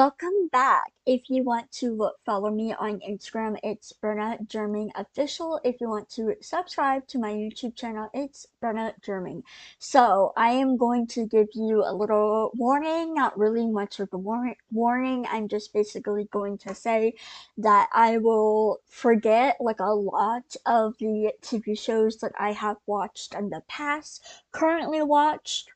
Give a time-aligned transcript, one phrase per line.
[0.00, 0.94] Welcome back.
[1.04, 5.60] If you want to follow me on Instagram, it's Brynna German Official.
[5.62, 9.42] If you want to subscribe to my YouTube channel, it's Brynna German.
[9.78, 14.16] So I am going to give you a little warning, not really much of a
[14.16, 15.26] war- warning.
[15.30, 17.12] I'm just basically going to say
[17.58, 23.34] that I will forget like a lot of the TV shows that I have watched
[23.34, 25.68] in the past, currently watched,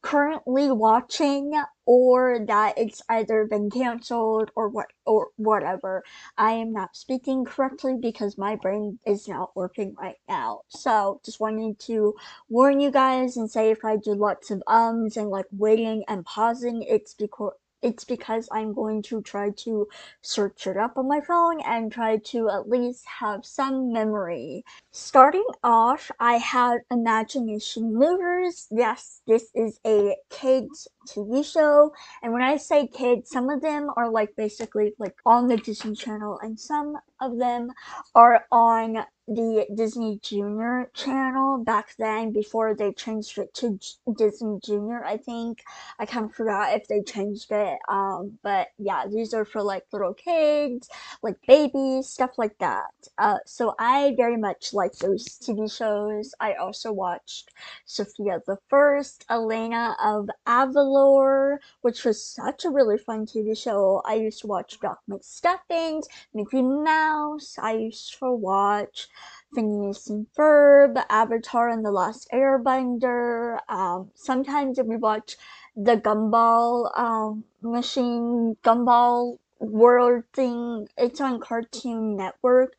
[0.00, 6.04] currently watching or that it's either been canceled or what or whatever.
[6.36, 10.60] I am not speaking correctly because my brain is not working right now.
[10.68, 12.14] So just wanted to
[12.50, 16.26] warn you guys and say if I do lots of ums and like waiting and
[16.26, 19.86] pausing, it's because it's because I'm going to try to
[20.22, 24.64] search it up on my phone and try to at least have some memory.
[25.00, 28.66] Starting off, I have Imagination Movers.
[28.68, 31.92] Yes, this is a kids TV show.
[32.20, 35.94] And when I say kids, some of them are like basically like on the Disney
[35.94, 37.70] Channel and some of them
[38.16, 43.78] are on the Disney Junior channel back then before they changed it to
[44.16, 45.62] Disney Junior, I think.
[45.98, 47.78] I kind of forgot if they changed it.
[47.88, 50.88] Um, but yeah, these are for like little kids,
[51.22, 52.86] like babies, stuff like that.
[53.18, 56.34] Uh, so I very much like those TV shows.
[56.40, 57.50] I also watched
[57.84, 64.02] Sofia the First, Elena of Avalor, which was such a really fun TV show.
[64.04, 67.58] I used to watch Doc McStuffins, Mickey Mouse.
[67.58, 69.08] I used to watch
[69.54, 73.58] Phineas and Ferb, Avatar and the Last Airbender.
[73.68, 75.36] Um, sometimes we watch
[75.76, 80.88] the Gumball um, machine, Gumball world thing.
[80.96, 82.74] It's on Cartoon Network.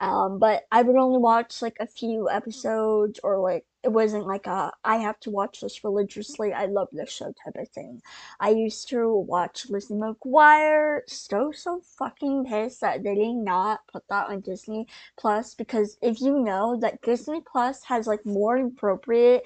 [0.00, 4.46] Um, but I would only watch like a few episodes or like it wasn't like
[4.46, 6.52] a I have to watch this religiously.
[6.52, 8.00] I love this show type of thing.
[8.40, 11.00] I used to watch Lizzie McGuire.
[11.08, 14.86] So so fucking pissed that they did not put that on Disney
[15.18, 19.42] Plus because if you know that Disney Plus has like more appropriate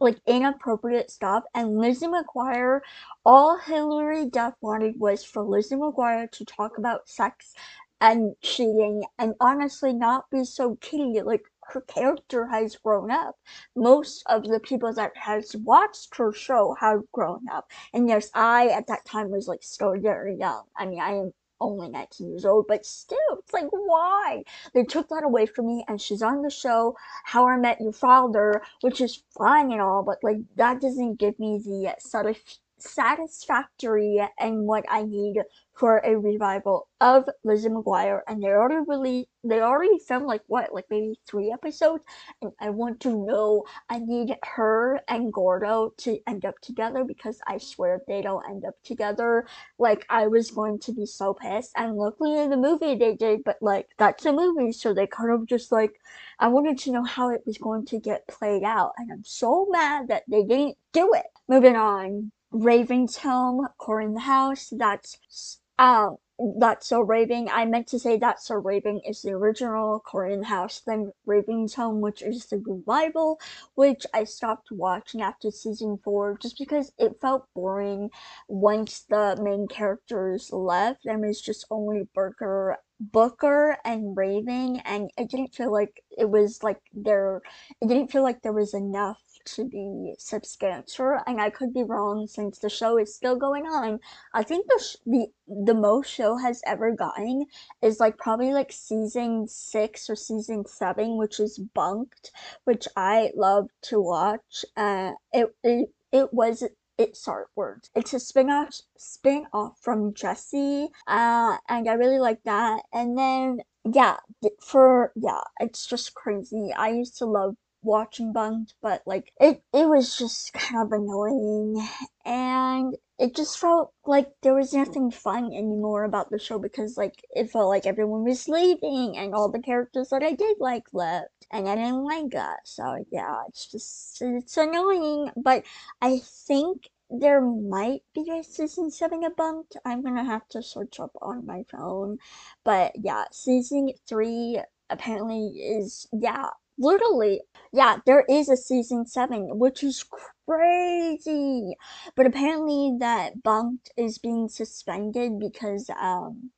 [0.00, 2.80] like inappropriate stuff and Lizzie McGuire
[3.24, 7.54] all Hilary Duff wanted was for Lizzie McGuire to talk about sex
[8.00, 13.36] and cheating and honestly not be so kiddie like her character has grown up.
[13.74, 17.70] Most of the people that has watched her show have grown up.
[17.92, 20.64] And yes i at that time was like still very young.
[20.76, 24.42] I mean i am only 19 years old, but still, it's like, why?
[24.74, 26.94] They took that away from me, and she's on the show,
[27.24, 31.38] How I Met Your Father, which is fine and all, but like, that doesn't give
[31.38, 35.42] me the satisfaction satisfactory and what I need
[35.76, 38.20] for a revival of Lizzie McGuire.
[38.26, 42.02] And they already really they already filmed like what like maybe three episodes?
[42.42, 47.38] And I want to know I need her and Gordo to end up together because
[47.46, 49.46] I swear if they don't end up together.
[49.78, 51.72] Like I was going to be so pissed.
[51.76, 54.72] And luckily in the movie they did but like that's a movie.
[54.72, 56.00] So they kind of just like
[56.38, 58.92] I wanted to know how it was going to get played out.
[58.98, 61.26] And I'm so mad that they didn't do it.
[61.48, 62.32] Moving on
[62.64, 64.72] Raven's home, Cory in the house.
[64.76, 66.16] That's um
[66.60, 67.48] that's so Raven.
[67.50, 71.12] I meant to say that's so Raven is the original Cory in the House, then
[71.24, 73.40] Raven's Home, which is the revival,
[73.74, 78.10] which I stopped watching after season four just because it felt boring
[78.48, 85.28] once the main characters left and it's just only Booker Booker and Raven and it
[85.30, 87.42] didn't feel like it was like there
[87.80, 92.26] it didn't feel like there was enough to be substantial, and I could be wrong
[92.26, 94.00] since the show is still going on.
[94.34, 97.46] I think the sh- the the most show has ever gotten
[97.82, 102.30] is like probably like season six or season seven, which is Bunked,
[102.64, 104.64] which I love to watch.
[104.76, 106.62] Uh, it it it was
[106.98, 107.90] it sorry words.
[107.94, 110.88] It's a spin-off spin off from Jessie.
[111.06, 112.82] Uh and I really like that.
[112.92, 114.16] And then yeah,
[114.60, 116.72] for yeah, it's just crazy.
[116.76, 117.56] I used to love
[117.86, 121.86] watching Bunked, but like it it was just kind of annoying
[122.24, 127.24] and it just felt like there was nothing fun anymore about the show because like
[127.30, 131.46] it felt like everyone was leaving and all the characters that I did like left
[131.50, 132.60] and I didn't like that.
[132.64, 135.64] So yeah, it's just it's annoying, but
[136.02, 139.76] I think there might be a season 7 of Bunked.
[139.84, 142.18] I'm gonna have to search up on my phone.
[142.64, 144.60] But yeah, season 3
[144.90, 147.42] apparently is yeah literally,
[147.72, 150.04] yeah, there is a season seven, which is
[150.46, 151.76] crazy.
[152.16, 156.50] But apparently, that Bunked is being suspended because um,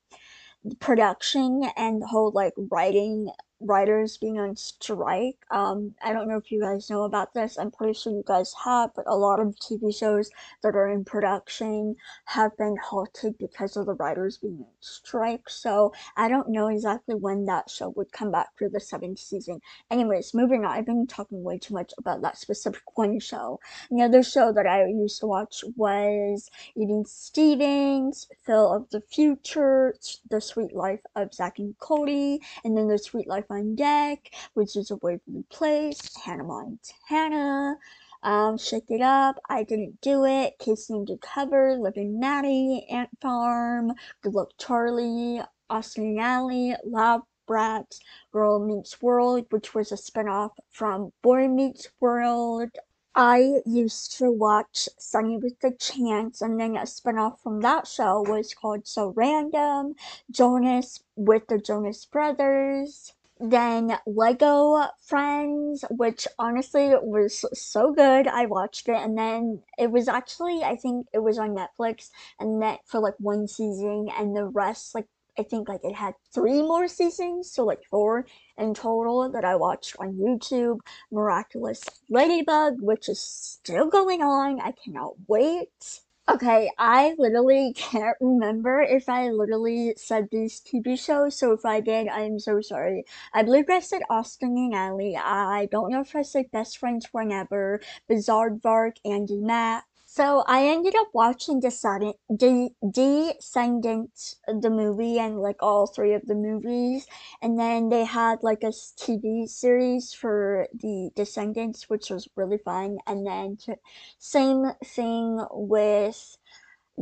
[0.80, 3.30] production and the whole like writing
[3.60, 5.36] writers being on strike.
[5.50, 7.58] Um, I don't know if you guys know about this.
[7.58, 10.30] I'm pretty sure you guys have, but a lot of TV shows
[10.62, 11.96] that are in production
[12.26, 15.48] have been halted because of the writers being on strike.
[15.48, 19.60] So I don't know exactly when that show would come back for the seventh season.
[19.90, 20.70] Anyways, moving on.
[20.70, 23.58] I've been talking way too much about that specific one show.
[23.90, 29.94] Another show that I used to watch was Even Stevens, Phil of the Future,
[30.30, 34.76] The Sweet Life of Zack and Cody, and then The Sweet Life on Deck, which
[34.76, 37.76] is a Waverly Place, Hannah Montana,
[38.22, 42.86] um, Shake It Up, I Didn't Do It, Kids Need to Cover, Liv and Maddie,
[42.90, 43.92] Ant Farm,
[44.22, 45.40] Good Luck Charlie,
[45.70, 48.00] Austin Ally, Lab Rats,
[48.32, 52.70] Girl Meets World, which was a spinoff from Boy Meets World,
[53.14, 58.22] I used to watch Sunny with a Chance, and then a spinoff from that show
[58.22, 59.96] was called So Random,
[60.30, 68.26] Jonas with the Jonas Brothers, then Lego Friends, which honestly was so good.
[68.26, 72.62] I watched it, and then it was actually, I think it was on Netflix, and
[72.62, 75.06] that for like one season, and the rest, like
[75.38, 78.26] I think like it had three more seasons, so like four
[78.56, 80.80] in total that I watched on YouTube.
[81.12, 84.60] Miraculous Ladybug, which is still going on.
[84.60, 86.00] I cannot wait.
[86.30, 91.80] Okay, I literally can't remember if I literally said these TV shows, so if I
[91.80, 93.04] did, I'm so sorry.
[93.32, 95.14] I believe I said Austin and Ally.
[95.16, 97.80] I don't know if I said Best Friends Forever,
[98.10, 99.86] Bizaardvark, Andi Mack,
[100.18, 106.26] so I ended up watching Descendant, De- Descendants, the movie, and like all three of
[106.26, 107.06] the movies,
[107.42, 112.98] and then they had like a TV series for the Descendants, which was really fun,
[113.06, 113.58] and then
[114.18, 116.36] same thing with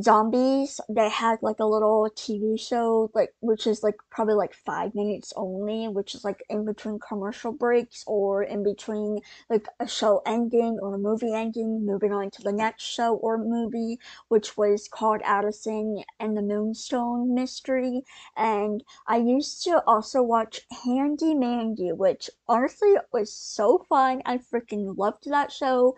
[0.03, 4.95] zombies they had like a little tv show like which is like probably like five
[4.95, 10.23] minutes only which is like in between commercial breaks or in between like a show
[10.27, 13.99] ending or a movie ending moving on to the next show or movie
[14.29, 18.03] which was called addison and the moonstone mystery.
[18.37, 24.23] And i used to also watch handy manny which honestly was so fun.
[24.27, 25.97] I freaking loved that show.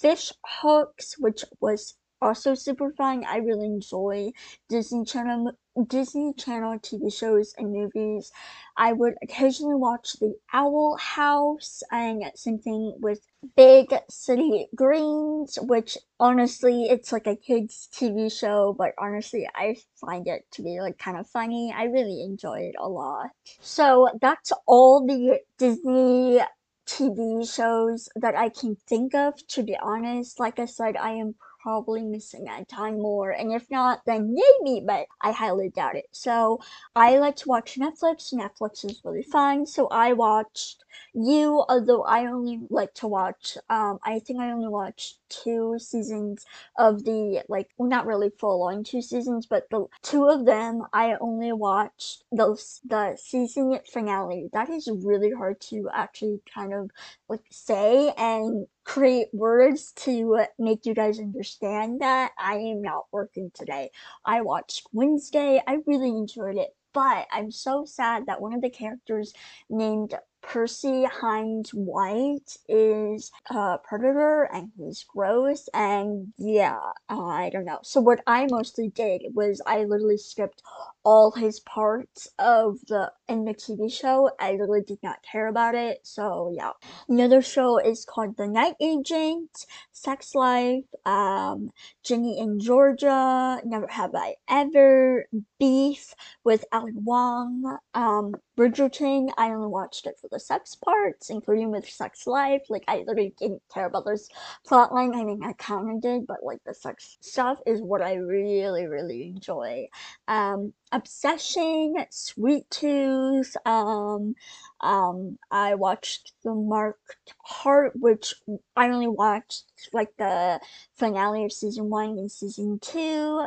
[0.00, 3.24] Fish hooks which was also super fun.
[3.24, 4.32] I really enjoy
[4.68, 5.52] Disney Channel
[5.86, 8.32] Disney Channel TV shows and movies.
[8.76, 13.20] I would occasionally watch The Owl House and same thing with
[13.56, 20.26] Big City Greens, which honestly it's like a kids TV show, but honestly I find
[20.26, 21.72] it to be like kind of funny.
[21.76, 23.28] I really enjoy it a lot.
[23.60, 26.40] So that's all the Disney
[26.86, 30.40] TV shows that I can think of to be honest.
[30.40, 33.30] Like I said, I am probably missing a ton more.
[33.30, 36.06] And if not, then maybe, but I highly doubt it.
[36.12, 36.60] So
[36.94, 38.32] I like to watch Netflix.
[38.32, 39.66] Netflix is really fun.
[39.66, 40.84] So I watched
[41.14, 46.44] You, although I only like to watch, um, I think I only watched two seasons
[46.78, 51.16] of the, like, not really full on two seasons, but the two of them, I
[51.20, 54.48] only watched those, the season finale.
[54.52, 56.90] That is really hard to actually kind of
[57.28, 63.50] like say and create words to make you guys understand that I am not working
[63.54, 63.90] today.
[64.24, 65.62] I watched Wednesday.
[65.66, 69.32] I really enjoyed it, but I'm so sad that one of the characters
[69.68, 77.80] named Percy Hynes White is a predator and he's gross and yeah, I don't know.
[77.82, 80.62] So what I mostly did was I literally skipped
[81.08, 84.30] all his parts of the in the TV show.
[84.38, 86.00] I really did not care about it.
[86.02, 86.72] So yeah.
[87.08, 91.70] Another show is called The Night Agent, Sex Life, um,
[92.04, 95.26] Ginny in Georgia, Never Have I Ever,
[95.58, 99.30] Beef with Ali Wong, um, Bridgerton.
[99.38, 102.64] I only watched it for the sex parts, including with Sex Life.
[102.68, 104.28] Like I literally didn't care about this
[104.66, 105.16] plotline.
[105.16, 108.86] I mean, I kind of did, but like the sex stuff is what I really,
[108.86, 109.88] really enjoy.
[110.26, 113.56] Um, Obsession, Sweet Tooth.
[113.66, 114.34] Um,
[114.80, 118.34] um, I watched The Marked Heart, which
[118.76, 120.60] I only watched like the
[120.94, 123.46] finale of season one and season two.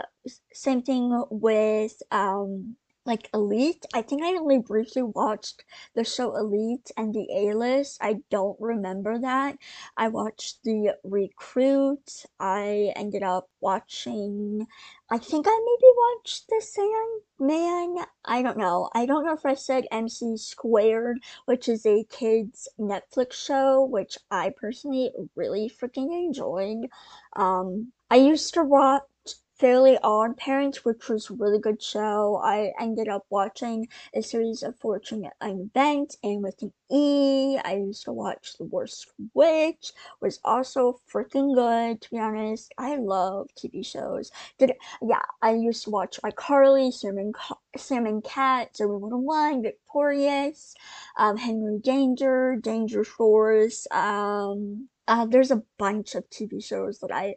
[0.53, 3.85] Same thing with um like Elite.
[3.93, 5.63] I think I only briefly watched
[5.95, 7.97] the show Elite and the A List.
[8.01, 9.57] I don't remember that.
[9.97, 12.25] I watched the Recruit.
[12.39, 14.67] I ended up watching.
[15.09, 18.05] I think I maybe watched the Sandman.
[18.23, 18.89] I don't know.
[18.93, 24.17] I don't know if I said MC Squared, which is a kids Netflix show, which
[24.29, 26.87] I personally really freaking enjoyed.
[27.35, 29.03] Um, I used to watch
[29.61, 32.41] Fairly Odd Parents, which was a really good show.
[32.43, 37.59] I ended up watching a series of Fortunate Events and with an E.
[37.63, 42.73] I used to watch The Worst Witch, was also freaking good, to be honest.
[42.79, 44.31] I love TV shows.
[44.57, 47.35] Did yeah, I used to watch iCarly, Sam and,
[47.77, 50.73] Sam and Cat, Zoey 101, Victorious,
[51.17, 57.35] um, Henry Danger, Danger Force, um, uh, there's a bunch of TV shows that I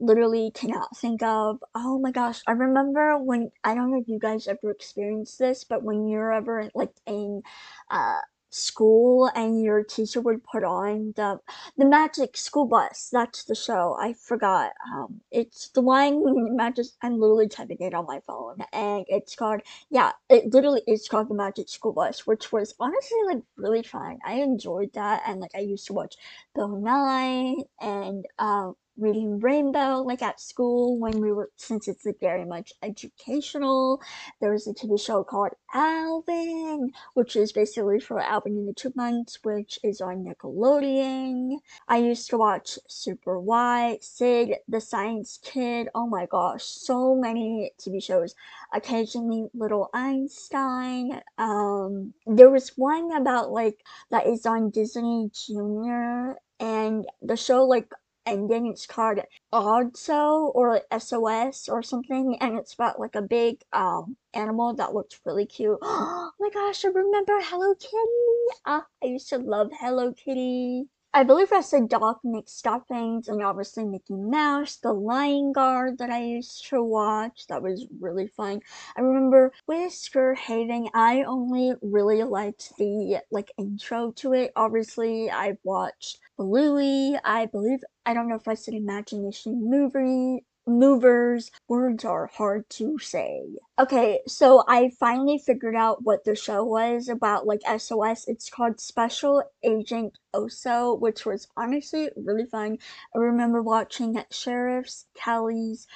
[0.00, 1.62] literally cannot think of.
[1.74, 5.64] Oh my gosh, I remember when I don't know if you guys ever experienced this,
[5.64, 7.42] but when you're ever like in
[7.90, 11.38] uh school and your teacher would put on the
[11.76, 16.22] the magic school bus that's the show i forgot um it's the one
[16.56, 19.60] magic i'm literally typing it on my phone and it's called
[19.90, 24.16] yeah it literally is called the magic school bus which was honestly like really fun
[24.24, 26.14] i enjoyed that and like i used to watch
[26.54, 32.44] bill nye and um reading Rainbow, like at school when we were, since it's very
[32.44, 34.00] much educational.
[34.40, 39.38] There was a TV show called Alvin, which is basically for Alvin and the Chipmunks,
[39.42, 41.58] which is on Nickelodeon.
[41.88, 45.88] I used to watch Super Why, Sid, The Science Kid.
[45.94, 48.34] Oh my gosh, so many TV shows.
[48.72, 51.20] Occasionally, Little Einstein.
[51.38, 57.90] Um, there was one about like that is on Disney Junior and the show like
[58.26, 59.20] and then it's called
[59.52, 65.20] Oddso or SOS or something, and it's about like a big um animal that looks
[65.24, 65.78] really cute.
[65.82, 68.58] Oh my gosh, I remember Hello Kitty.
[68.66, 70.88] Ah, I used to love Hello Kitty.
[71.16, 76.22] I believe I said Doc McStuffins and obviously Mickey Mouse, The Lion Guard that I
[76.22, 77.46] used to watch.
[77.46, 78.60] That was really fun.
[78.98, 80.90] I remember Whisker Haven.
[80.92, 84.52] I only really liked the like intro to it.
[84.56, 87.16] Obviously, I've watched Bluey.
[87.24, 91.50] I believe I don't know if I said Imagination Movie movers.
[91.68, 93.42] Words are hard to say.
[93.78, 98.26] Okay, so I finally figured out what the show was about, like SOS.
[98.26, 102.78] It's called Special Agent Oso, which was honestly really fun.
[103.14, 105.86] I remember watching Sheriff's Callie's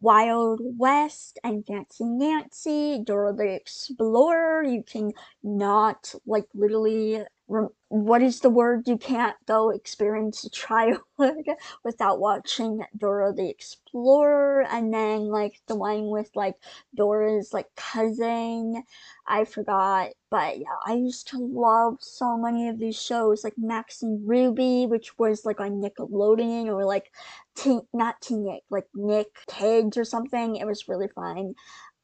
[0.00, 4.62] Wild West and Fancy Nancy, Dora the Explorer.
[4.64, 5.12] You can
[5.42, 8.88] not, like, literally what is the word?
[8.88, 11.44] You can't go experience childhood
[11.84, 16.54] without watching Dora the Explorer and then like the one with like
[16.96, 18.82] Dora's like cousin.
[19.26, 24.02] I forgot but yeah I used to love so many of these shows like Max
[24.02, 27.12] and Ruby which was like on Nickelodeon or like
[27.54, 30.56] teen not Teen Nick like Nick Kids or something.
[30.56, 31.54] It was really fun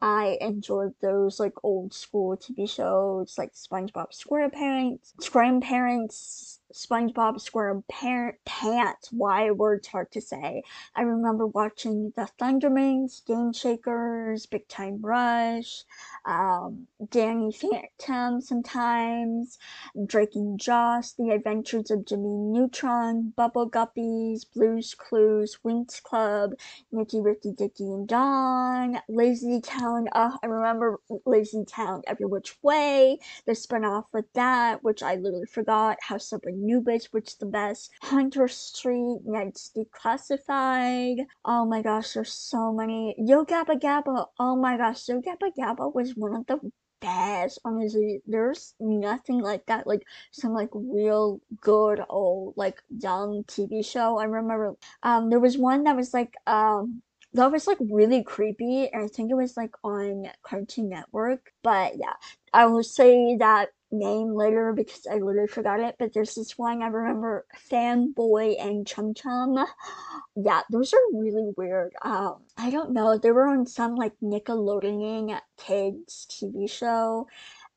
[0.02, 9.12] I enjoyed those like old school TV shows like SpongeBob SquarePants, SquarePants, SpongeBob SquarePants.
[9.12, 10.62] Why words hard to say.
[10.94, 15.84] I remember watching the Thundermans, Game Shakers, Big Time Rush,
[16.24, 19.58] um, Danny Phantom sometimes,
[20.06, 26.54] Drake and Josh, The Adventures of Jimmy Neutron, Bubble Guppies, Blues Clues, Winx Club,
[26.92, 30.08] Nicky Ricky Dicky and Dawn, Lazy Town.
[30.12, 33.18] Uh, I remember Lazy Town Every Witch Way.
[33.46, 35.98] The spinoff with that, which I literally forgot.
[36.02, 37.90] House of Anubis, which is the best.
[38.02, 41.26] Hunter Street, Ned's Declassified.
[41.45, 43.14] Oh my gosh, there's so many.
[43.19, 44.26] Yo Gabba Gabba.
[44.38, 47.59] Oh my gosh, Yo Gabba Gabba was one of the best.
[47.64, 49.87] Honestly, there's nothing like that.
[49.87, 54.19] Like some like real good old like young TV show.
[54.19, 57.02] I remember um there was one that was like um
[57.33, 61.52] that was like really creepy and I think it was like on Cartoon Network.
[61.62, 62.14] But yeah,
[62.52, 65.97] I will say that name later because I literally forgot it.
[65.99, 69.64] But there's this one I remember Fanboy and Chum Chum.
[70.37, 71.92] Yeah, those are really weird.
[72.02, 73.18] Um, I don't know.
[73.18, 77.26] They were on some like Nickelodeon kids TV show.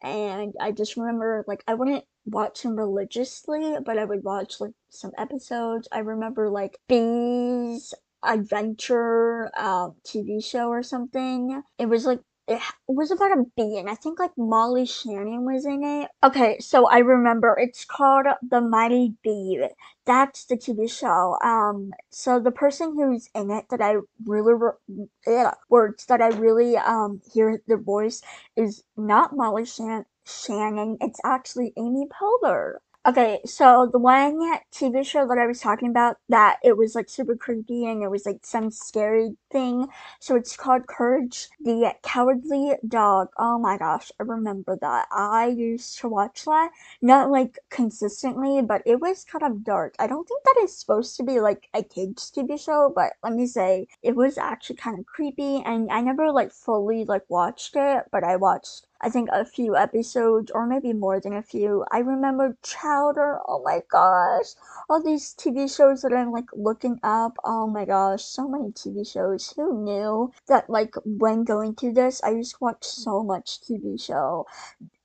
[0.02, 4.74] And I just remember like I wouldn't watch them religiously, but I would watch like
[4.90, 5.88] some episodes.
[5.92, 7.94] I remember like Bees
[8.24, 11.62] adventure uh, TV show or something.
[11.78, 15.66] It was like it was about a bee, and I think like Molly Shannon was
[15.66, 16.12] in it.
[16.24, 19.66] Okay, so I remember it's called The Mighty Bee.
[20.06, 21.38] That's the TV show.
[21.44, 23.96] Um, so the person who's in it that I
[24.26, 28.22] really re- words that I really um hear their voice
[28.56, 30.98] is not Molly Shan- Shannon.
[31.02, 32.76] It's actually Amy Poehler.
[33.06, 34.40] Okay, so the one
[34.72, 38.08] TV show that I was talking about that it was like super creepy and it
[38.10, 39.88] was like some scary thing.
[40.20, 43.30] So it's called Courage the Cowardly Dog.
[43.38, 45.08] Oh my gosh, I remember that.
[45.12, 49.96] I used to watch that, not like consistently, but it was kind of dark.
[50.00, 53.34] I don't think that is supposed to be like a kids TV show, but let
[53.34, 57.76] me say, it was actually kind of creepy and I never like fully like watched
[57.76, 61.84] it, but I watched I think a few episodes or maybe more than a few.
[61.92, 63.40] I remember Chowder.
[63.46, 64.56] Oh my gosh.
[64.90, 67.36] All these TV shows that I'm like looking up.
[67.44, 68.24] Oh my gosh.
[68.24, 69.43] So many TV shows.
[69.52, 73.98] Who knew that like when going through this, I used to watch so much TV
[73.98, 74.46] show.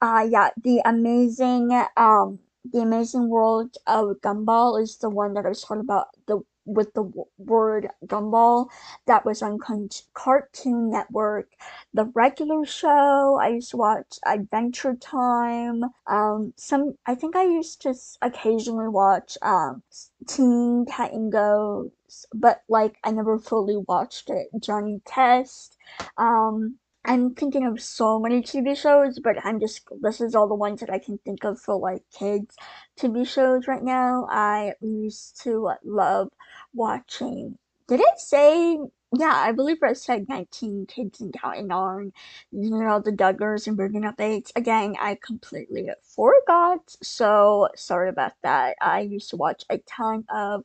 [0.00, 5.50] Uh yeah, the amazing um the Amazing World of Gumball is the one that I
[5.50, 6.09] was talking about.
[6.26, 8.68] The with the word gumball
[9.07, 9.59] that was on
[10.12, 11.50] Cartoon Network.
[11.95, 15.85] The regular show I used to watch Adventure Time.
[16.07, 19.83] Um, some I think I used to occasionally watch um,
[20.26, 21.90] Teen Titan Go,
[22.35, 24.49] but like I never fully watched it.
[24.61, 25.77] Johnny Test.
[26.17, 30.55] Um, I'm thinking of so many TV shows, but I'm just this is all the
[30.55, 32.57] ones that I can think of for like kids
[32.99, 34.27] TV shows right now.
[34.31, 36.29] I used to love
[36.75, 37.59] watching.
[37.88, 38.79] Did it say?
[39.17, 42.12] Yeah, I believe I said 19 kids and counting on,
[42.50, 44.53] you know, the Duggars and Bringing Up Bates.
[44.55, 48.77] Again, I completely forgot, so sorry about that.
[48.83, 50.65] I used to watch a ton of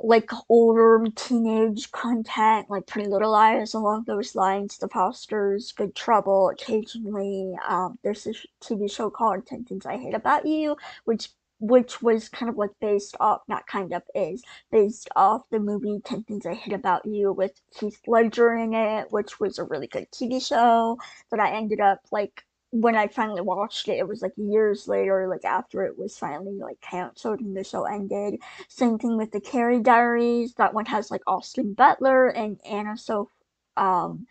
[0.00, 6.50] like older teenage content, like Pretty Little Liars, along those lines, The Fosters, Good Trouble,
[6.50, 7.56] occasionally.
[7.66, 12.28] Um, there's a TV show called 10 Things I Hate About You, which which was
[12.28, 16.44] kind of like based off, not kind of is, based off the movie 10 Things
[16.44, 20.46] I Hate About You with Heath Ledger in it, which was a really good TV
[20.46, 20.98] show
[21.30, 25.28] that I ended up like when I finally watched it, it was like years later,
[25.28, 28.40] like after it was finally like canceled and the show ended.
[28.68, 30.54] Same thing with the Carrie Diaries.
[30.54, 33.28] That one has like Austin Butler and Anna Soph
[33.76, 34.26] um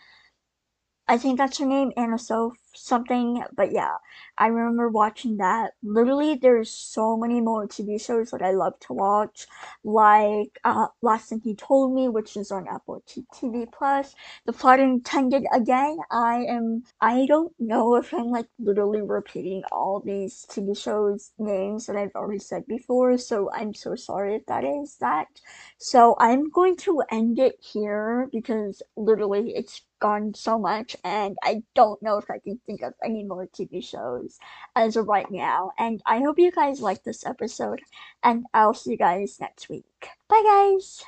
[1.08, 3.98] I think that's her name, Anna Soph something, but yeah,
[4.38, 5.74] I remember watching that.
[5.84, 9.48] Literally, there's so many more TV shows that I love to watch,
[9.84, 14.16] like uh, Last Thing He Told Me, which is on Apple TV Plus.
[14.46, 15.98] The Flight Attendant again.
[16.12, 16.84] I am.
[17.02, 22.16] I don't know if I'm like literally repeating all these TV shows names that I've
[22.16, 25.28] already said before, so I'm so sorry if that is that.
[25.78, 31.64] So I'm going to end it here because literally it's gone so much and I
[31.76, 34.23] don't know if I can think of any more TV shows
[34.76, 35.72] as of right now.
[35.78, 37.82] And I hope you guys like this episode,
[38.24, 39.86] and I'll see you guys next week.
[40.30, 41.04] Bye, guys!